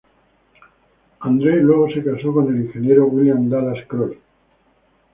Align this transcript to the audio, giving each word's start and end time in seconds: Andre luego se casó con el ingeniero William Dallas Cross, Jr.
Andre 1.19 1.57
luego 1.61 1.87
se 1.91 2.03
casó 2.03 2.33
con 2.33 2.47
el 2.47 2.63
ingeniero 2.65 3.05
William 3.05 3.47
Dallas 3.47 3.85
Cross, 3.87 4.15
Jr. 4.17 4.17